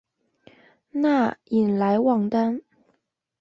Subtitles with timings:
[0.93, 2.63] 讷伊莱旺丹。